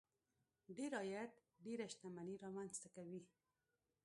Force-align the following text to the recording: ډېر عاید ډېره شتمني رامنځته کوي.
ډېر 0.77 0.91
عاید 0.99 1.31
ډېره 1.65 1.85
شتمني 1.93 2.35
رامنځته 2.43 2.87
کوي. 2.95 3.21